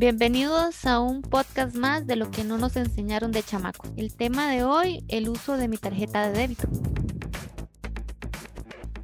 [0.00, 3.86] Bienvenidos a un podcast más de lo que no nos enseñaron de chamaco.
[3.98, 6.68] El tema de hoy, el uso de mi tarjeta de débito.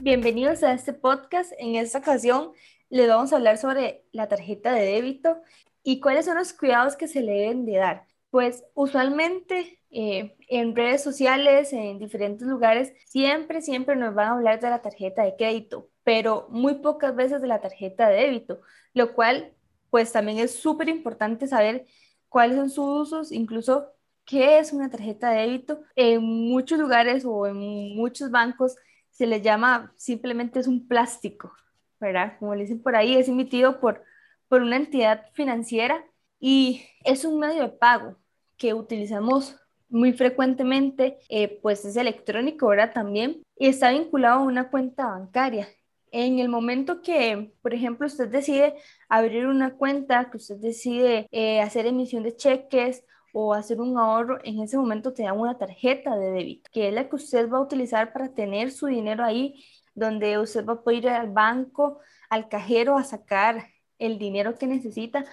[0.00, 1.52] Bienvenidos a este podcast.
[1.58, 2.52] En esta ocasión
[2.88, 5.42] les vamos a hablar sobre la tarjeta de débito
[5.82, 8.06] y cuáles son los cuidados que se le deben de dar.
[8.30, 14.58] Pues usualmente eh, en redes sociales, en diferentes lugares, siempre, siempre nos van a hablar
[14.58, 18.62] de la tarjeta de crédito, pero muy pocas veces de la tarjeta de débito,
[18.94, 19.52] lo cual
[19.90, 21.86] pues también es súper importante saber
[22.28, 23.88] cuáles son sus usos, incluso
[24.24, 25.80] qué es una tarjeta de débito.
[25.96, 27.56] En muchos lugares o en
[27.96, 28.76] muchos bancos
[29.10, 31.52] se le llama simplemente es un plástico,
[32.00, 32.38] ¿verdad?
[32.38, 34.04] Como le dicen por ahí, es emitido por,
[34.48, 36.04] por una entidad financiera
[36.38, 38.16] y es un medio de pago
[38.56, 39.56] que utilizamos
[39.88, 42.92] muy frecuentemente, eh, pues es electrónico, ¿verdad?
[42.92, 45.68] También, y está vinculado a una cuenta bancaria.
[46.12, 48.74] En el momento que, por ejemplo, usted decide
[49.08, 54.38] abrir una cuenta, que usted decide eh, hacer emisión de cheques o hacer un ahorro,
[54.44, 57.58] en ese momento te dan una tarjeta de débito, que es la que usted va
[57.58, 62.00] a utilizar para tener su dinero ahí, donde usted va a poder ir al banco,
[62.30, 63.66] al cajero a sacar
[63.98, 65.24] el dinero que necesita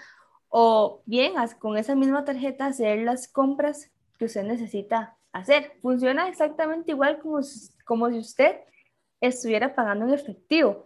[0.49, 5.73] o bien con esa misma tarjeta hacer las compras que usted necesita hacer.
[5.81, 7.39] Funciona exactamente igual como,
[7.85, 8.55] como si usted
[9.21, 10.85] estuviera pagando en efectivo.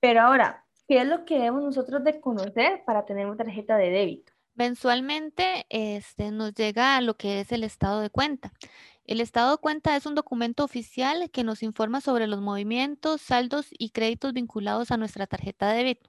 [0.00, 3.90] Pero ahora, ¿qué es lo que debemos nosotros de conocer para tener una tarjeta de
[3.90, 4.32] débito?
[4.54, 8.52] Mensualmente este, nos llega a lo que es el estado de cuenta.
[9.04, 13.66] El estado de cuenta es un documento oficial que nos informa sobre los movimientos, saldos
[13.70, 16.08] y créditos vinculados a nuestra tarjeta de débito.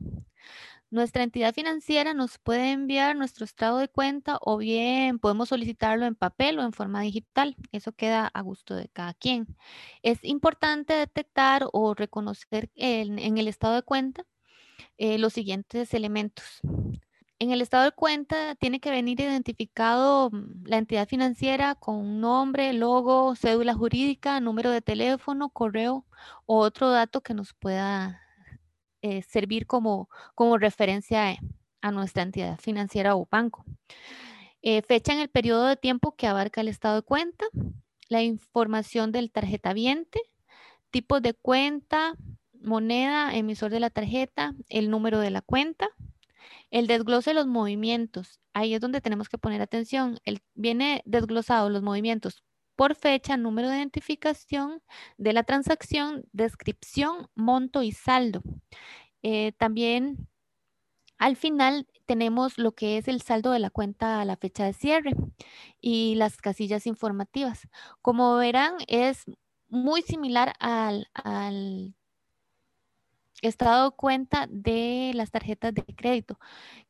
[0.95, 6.15] Nuestra entidad financiera nos puede enviar nuestro estado de cuenta o bien podemos solicitarlo en
[6.15, 7.57] papel o en forma digital.
[7.73, 9.45] Eso queda a gusto de cada quien.
[10.03, 14.23] Es importante detectar o reconocer en, el estado de cuenta
[14.97, 16.61] eh, los siguientes elementos.
[17.39, 22.71] En el estado de cuenta tiene que venir identificado mm, la entidad financiera con nombre,
[22.71, 26.05] logo, cédula jurídica, número de teléfono, correo
[26.45, 28.24] o otro dato que nos pueda
[29.05, 31.37] eh, servir como, como referencia
[31.79, 33.63] a nuestra entidad financiera o banco.
[34.63, 37.45] Eh, fecha en el periodo de tiempo que abarca el estado de cuenta,
[38.09, 40.19] la información del tarjeta viente,
[40.89, 42.15] tipo de cuenta,
[42.59, 45.87] moneda, emisor de la tarjeta, el número de la cuenta,
[46.71, 48.39] el desglose de los movimientos.
[48.53, 50.17] Ahí es donde tenemos que poner atención.
[50.25, 52.41] El, viene desglosado los movimientos
[52.75, 54.81] por fecha, número de identificación
[55.17, 58.41] de la transacción, descripción, monto y saldo.
[59.23, 60.27] Eh, también
[61.17, 64.73] al final tenemos lo que es el saldo de la cuenta a la fecha de
[64.73, 65.13] cierre
[65.81, 67.67] y las casillas informativas.
[68.01, 69.23] Como verán, es
[69.69, 71.95] muy similar al, al
[73.41, 76.39] estado de cuenta de las tarjetas de crédito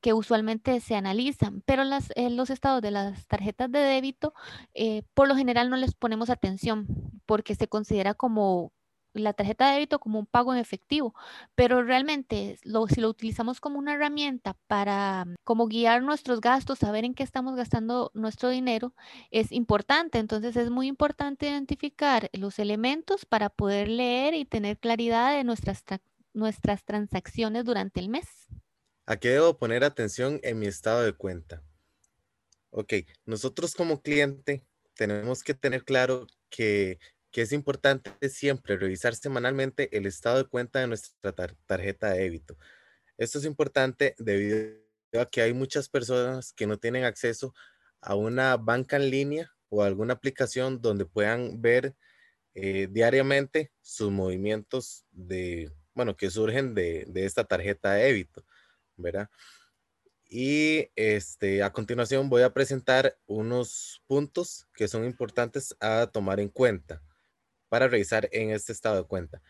[0.02, 4.34] que usualmente se analizan, pero las, eh, los estados de las tarjetas de débito
[4.74, 6.88] eh, por lo general no les ponemos atención
[7.26, 8.72] porque se considera como
[9.16, 11.16] la tarjeta de débito como un pago en efectivo,
[11.56, 17.14] pero realmente si lo utilizamos como una herramienta para como guiar nuestros gastos, saber en
[17.14, 18.94] qué estamos gastando nuestro dinero,
[19.32, 20.20] es importante.
[20.20, 25.84] Entonces es muy importante identificar los elementos para poder leer y tener claridad de nuestras
[26.36, 28.28] nuestras transacciones durante el mes.
[29.08, 31.64] ¿A qué debo poner atención en mi estado de cuenta?
[32.72, 32.94] Ok,
[33.26, 34.66] nosotros como cliente
[34.96, 37.00] tenemos que tener claro que,
[37.32, 42.58] es importante siempre revisar semanalmente el estado de cuenta de nuestra tarjeta de débito.
[43.18, 44.78] Esto es importante debido
[45.20, 47.54] a que hay muchas personas que no tienen acceso
[48.00, 51.94] a una banca en línea o alguna aplicación donde puedan ver
[52.54, 58.46] eh, diariamente sus movimientos de, bueno, que surgen de, esta tarjeta de débito,
[58.98, 59.30] ¿verdad?
[60.28, 66.50] Y este, a continuación voy a presentar unos puntos que son importantes a tomar en
[66.50, 67.02] cuenta
[67.70, 69.42] para revisar en este estado de cuenta.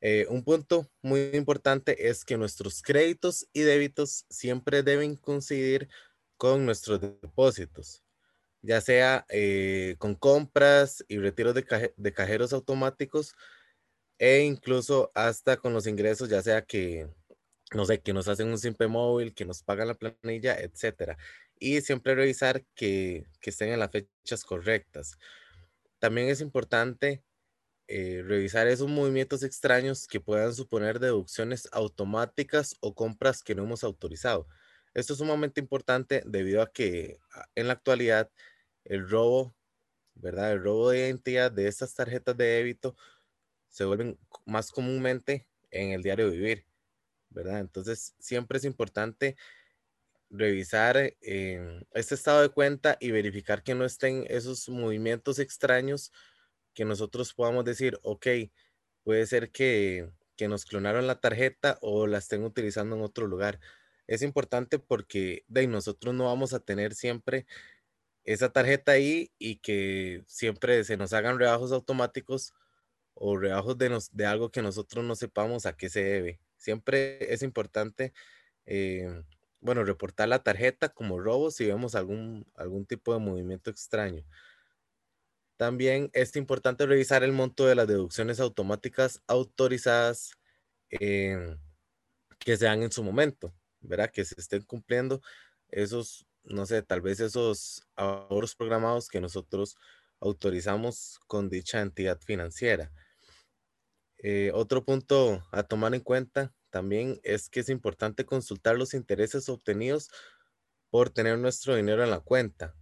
[0.00, 5.88] Eh, un punto muy importante es que nuestros créditos y débitos siempre deben coincidir
[6.38, 8.02] con nuestros depósitos,
[8.62, 13.34] ya sea eh, con compras y retiros de cajeros automáticos
[14.20, 17.08] e incluso hasta con los ingresos, ya sea que,
[17.74, 21.16] no sé, que nos hacen un simple móvil, que nos pagan la planilla, etcétera.
[21.58, 25.18] Y siempre revisar que, estén en las fechas correctas.
[25.98, 27.24] También es importante
[27.88, 33.84] eh, revisar esos movimientos extraños que puedan suponer deducciones automáticas o compras que no hemos
[33.84, 34.46] autorizado.
[34.94, 38.30] Esto es sumamente importante debido a que ah, en la actualidad
[38.84, 39.54] el robo,
[40.14, 40.52] ¿verdad?
[40.52, 42.96] El robo de identidad de estas tarjetas de débito
[43.70, 46.66] se vuelven más comúnmente en el diario vivir,
[47.30, 47.60] ¿verdad?
[47.60, 49.36] Entonces, siempre es importante
[50.30, 56.12] revisar eh, este estado de cuenta y verificar que no estén esos movimientos extraños
[56.74, 58.26] que nosotros podamos decir, ok,
[59.02, 63.60] puede ser que, que nos clonaron la tarjeta o la estén utilizando en otro lugar.
[64.06, 67.46] Es importante porque de nosotros no vamos a tener siempre
[68.24, 72.54] esa tarjeta ahí y que siempre se nos hagan rebajos automáticos
[73.20, 76.40] o rebajos de, nos, de algo que nosotros no sepamos a qué se debe.
[76.56, 78.14] Siempre es importante,
[78.66, 79.22] eh,
[79.60, 84.24] bueno, reportar la tarjeta como robo si vemos algún, algún tipo de movimiento extraño.
[85.58, 90.32] También es importante revisar el monto de las deducciones automáticas autorizadas
[90.90, 91.56] eh,
[92.38, 94.10] que se dan en su momento, ¿verdad?
[94.10, 95.20] Que se estén cumpliendo
[95.68, 99.76] esos no sé, tal vez esos ahorros programados que nosotros
[100.20, 102.90] autorizamos con dicha entidad financiera.
[104.22, 109.48] Eh, otro punto a tomar en cuenta también es que es importante consultar los intereses
[109.48, 110.10] obtenidos
[110.90, 112.74] por tener nuestro dinero en la cuenta.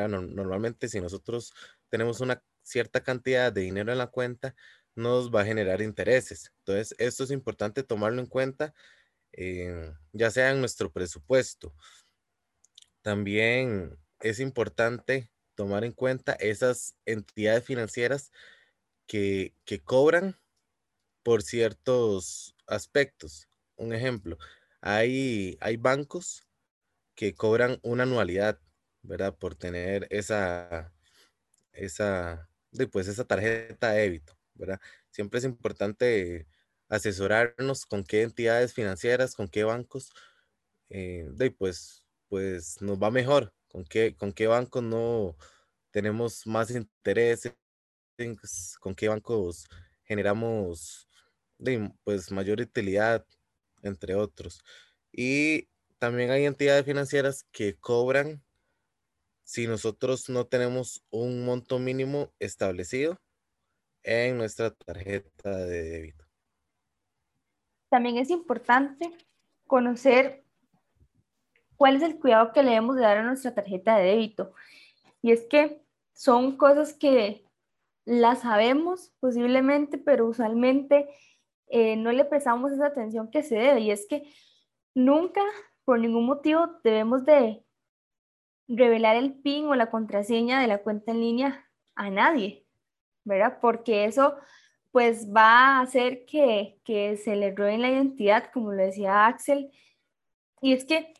[0.00, 1.52] normalmente si nosotros
[1.90, 4.54] tenemos una cierta cantidad de dinero en la cuenta,
[4.94, 6.52] nos va a generar intereses.
[6.58, 8.74] Entonces, esto es importante tomarlo en cuenta,
[9.32, 11.74] eh, ya sea en nuestro presupuesto.
[13.02, 18.32] También es importante tomar en cuenta esas entidades financieras
[19.06, 19.54] que,
[19.84, 20.38] cobran
[21.28, 23.50] por ciertos aspectos.
[23.76, 24.38] Un ejemplo,
[24.80, 26.46] hay, hay bancos
[27.14, 28.58] que cobran una anualidad,
[29.02, 29.36] ¿verdad?
[29.36, 30.90] Por tener esa,
[31.72, 32.48] esa,
[32.90, 34.80] pues esa tarjeta de débito, ¿verdad?
[35.10, 36.46] Siempre es importante
[36.88, 40.10] asesorarnos con qué entidades financieras, con qué bancos,
[40.88, 45.36] eh, de, pues pues nos va mejor, con qué, con qué bancos no
[45.90, 47.52] tenemos más intereses,
[48.80, 49.66] con qué bancos
[50.04, 51.07] generamos
[52.04, 53.24] pues mayor utilidad,
[53.82, 54.64] entre otros.
[55.12, 55.68] Y
[55.98, 58.42] también hay entidades financieras que cobran
[59.44, 63.18] si nosotros no tenemos un monto mínimo establecido
[64.02, 66.24] en nuestra tarjeta de débito.
[67.88, 69.10] También es importante
[69.66, 70.44] conocer
[71.76, 74.52] cuál es el cuidado que le debemos de dar a nuestra tarjeta de débito.
[75.22, 75.82] Y es que
[76.12, 77.44] son cosas que
[78.04, 81.08] las sabemos posiblemente, pero usualmente
[81.70, 83.80] eh, no le prestamos esa atención que se debe.
[83.80, 84.30] Y es que
[84.94, 85.42] nunca,
[85.84, 87.64] por ningún motivo, debemos de
[88.68, 92.66] revelar el PIN o la contraseña de la cuenta en línea a nadie,
[93.24, 93.58] ¿verdad?
[93.60, 94.36] Porque eso
[94.90, 99.70] pues va a hacer que, que se le roben la identidad, como lo decía Axel.
[100.60, 101.14] Y es que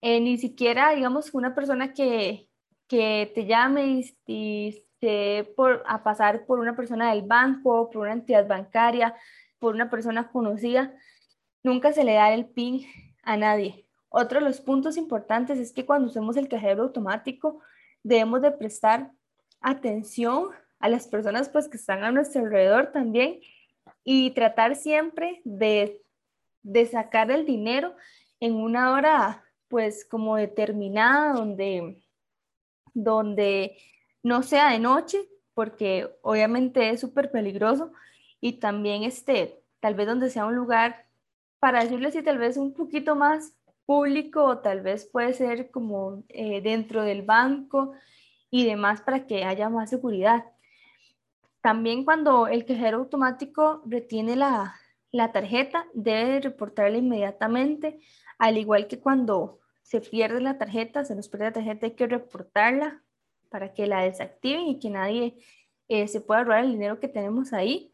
[0.00, 2.48] eh, ni siquiera, digamos, una persona que,
[2.86, 8.14] que te llame y, se por, a pasar por una persona del banco, por una
[8.14, 9.14] entidad bancaria,
[9.58, 10.94] por una persona conocida,
[11.62, 12.86] nunca se le da el PIN
[13.22, 13.86] a nadie.
[14.08, 17.60] Otro de los puntos importantes es que cuando usemos el cajero automático,
[18.02, 19.12] debemos de prestar
[19.60, 23.40] atención a las personas pues, que están a nuestro alrededor también
[24.04, 26.02] y tratar siempre de,
[26.62, 27.94] de sacar el dinero
[28.40, 31.98] en una hora pues como determinada donde,
[32.94, 33.76] donde
[34.22, 35.18] no sea de noche,
[35.52, 37.92] porque obviamente es súper peligroso,
[38.40, 41.06] y también este, tal vez donde sea un lugar,
[41.58, 43.54] para decirlo así, tal vez un poquito más
[43.86, 47.92] público, o tal vez puede ser como eh, dentro del banco
[48.50, 50.44] y demás para que haya más seguridad.
[51.60, 54.76] También cuando el cajero automático retiene la,
[55.10, 58.00] la tarjeta, debe reportarla inmediatamente
[58.38, 62.06] al igual que cuando se pierde la tarjeta, se nos pierde la tarjeta, hay que
[62.06, 63.02] reportarla
[63.48, 65.38] para que la desactiven y que nadie
[65.88, 67.92] eh, se pueda robar el dinero que tenemos ahí.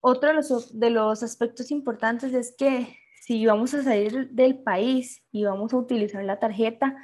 [0.00, 5.22] Otro de los, de los aspectos importantes es que si vamos a salir del país
[5.32, 6.96] y vamos a utilizar la tarjeta,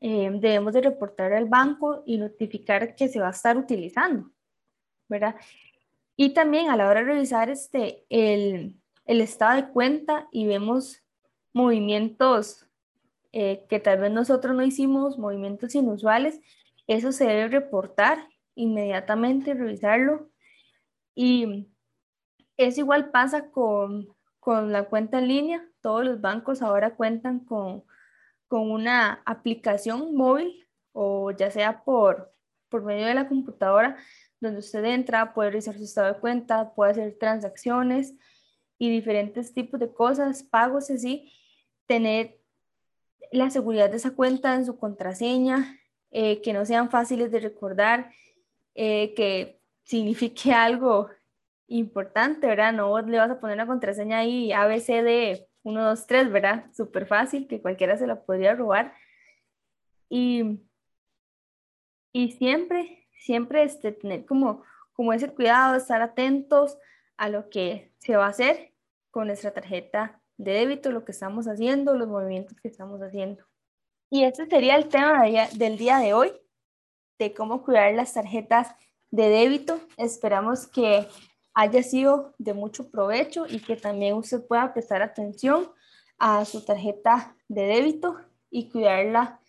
[0.00, 4.30] eh, debemos de reportar al banco y notificar que se va a estar utilizando,
[5.08, 5.34] ¿verdad?
[6.16, 11.02] Y también a la hora de revisar este, el, el estado de cuenta y vemos
[11.52, 12.66] movimientos
[13.32, 16.40] eh, que tal vez nosotros no hicimos, movimientos inusuales,
[16.86, 20.30] eso se debe reportar inmediatamente, revisarlo.
[21.16, 21.68] Y
[22.56, 24.08] es igual pasa con,
[24.40, 25.68] con la cuenta en línea.
[25.80, 27.84] Todos los bancos ahora cuentan con,
[28.48, 32.32] con una aplicación móvil o ya sea por,
[32.68, 33.96] por medio de la computadora,
[34.40, 38.14] donde usted entra, puede revisar su estado de cuenta, puede hacer transacciones
[38.78, 41.32] y diferentes tipos de cosas, pagos así
[41.86, 42.38] tener
[43.32, 45.78] la seguridad de esa cuenta en su contraseña,
[46.10, 48.12] eh, que no sean fáciles de recordar,
[48.74, 51.08] eh, que signifique algo
[51.66, 52.72] importante, ¿verdad?
[52.72, 56.66] No le vas a poner una contraseña ahí ABCD 1, 2, 3, ¿verdad?
[56.74, 58.94] Súper fácil, que cualquiera se la podría robar.
[60.08, 60.60] Y,
[62.12, 66.78] y siempre, siempre este, tener como, como ese cuidado, estar atentos
[67.16, 68.74] a lo que se va a hacer
[69.10, 73.44] con nuestra tarjeta de débito, lo que estamos haciendo, los movimientos que estamos haciendo.
[74.10, 76.32] Y este sería el tema del día de hoy,
[77.18, 78.74] de cómo cuidar las tarjetas
[79.10, 79.80] de débito.
[79.96, 81.08] Esperamos que
[81.54, 85.70] haya sido de mucho provecho y que también usted pueda prestar atención
[86.18, 88.16] a su tarjeta de débito
[88.50, 89.40] y cuidarla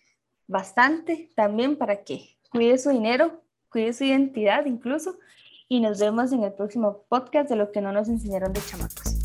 [0.46, 5.18] bastante también para que cuide su dinero, cuide su identidad incluso.
[5.68, 9.16] Y nos vemos en el próximo podcast de lo que no nos enseñaron de chamacos.